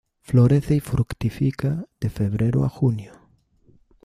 Florece 0.21 0.73
y 0.77 0.79
fructifica 0.79 1.85
de 1.99 2.09
febrero 2.09 2.65
a 2.65 2.69
junio. 2.69 3.13